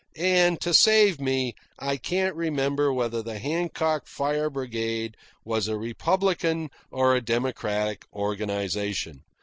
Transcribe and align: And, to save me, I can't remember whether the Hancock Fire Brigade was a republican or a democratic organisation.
And, 0.17 0.59
to 0.61 0.73
save 0.73 1.21
me, 1.21 1.53
I 1.77 1.95
can't 1.95 2.35
remember 2.35 2.91
whether 2.91 3.21
the 3.21 3.37
Hancock 3.37 4.07
Fire 4.07 4.49
Brigade 4.49 5.15
was 5.45 5.67
a 5.67 5.77
republican 5.77 6.71
or 6.89 7.15
a 7.15 7.21
democratic 7.21 8.05
organisation. 8.11 9.21